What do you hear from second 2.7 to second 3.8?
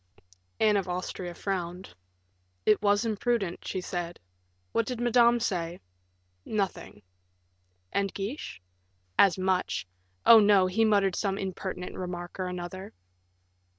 was imprudent,"